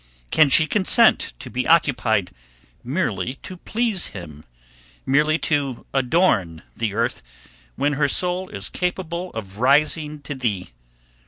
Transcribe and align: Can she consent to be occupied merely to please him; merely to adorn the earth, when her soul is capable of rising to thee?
Can 0.31 0.49
she 0.49 0.65
consent 0.65 1.35
to 1.37 1.51
be 1.51 1.67
occupied 1.67 2.31
merely 2.83 3.35
to 3.43 3.55
please 3.57 4.07
him; 4.17 4.45
merely 5.05 5.37
to 5.37 5.85
adorn 5.93 6.63
the 6.75 6.95
earth, 6.95 7.21
when 7.75 7.93
her 7.93 8.07
soul 8.07 8.49
is 8.49 8.67
capable 8.67 9.29
of 9.35 9.59
rising 9.59 10.19
to 10.23 10.33
thee? 10.33 10.71